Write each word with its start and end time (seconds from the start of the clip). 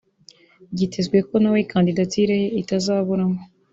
byitezwe 0.73 1.17
ko 1.27 1.35
nawe 1.41 1.59
kandidatire 1.71 2.33
ye 2.41 2.47
itazaburamo 2.61 3.39